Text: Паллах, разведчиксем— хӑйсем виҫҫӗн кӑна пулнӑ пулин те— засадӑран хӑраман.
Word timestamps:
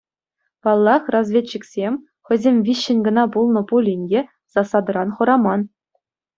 Паллах, 0.63 1.03
разведчиксем— 1.15 1.93
хӑйсем 2.31 2.57
виҫҫӗн 2.71 2.99
кӑна 3.09 3.25
пулнӑ 3.37 3.61
пулин 3.75 4.01
те— 4.17 4.27
засадӑран 4.59 5.09
хӑраман. 5.21 5.61